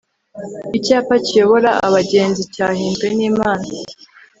Icyapa 0.77 1.15
kiyobora 1.25 1.69
abagenzi 1.87 2.43
cyahinzwe 2.53 3.05
nImana 3.17 3.65